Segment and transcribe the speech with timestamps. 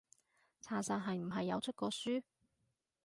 [0.61, 2.23] 查實係唔係有出過書？